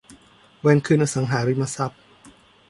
[0.61, 2.01] เวนคืนอสังหาริมทรัพย์